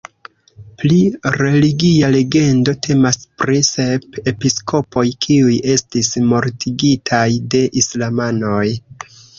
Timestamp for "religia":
1.35-2.09